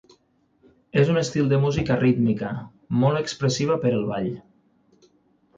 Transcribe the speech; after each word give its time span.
És 1.01 1.11
un 1.15 1.19
estil 1.21 1.51
de 1.51 1.59
música 1.65 1.97
rítmica, 1.99 2.49
molt 3.05 3.23
expressiva 3.23 3.79
per 3.85 3.93
al 3.99 4.05
ball. 4.15 4.31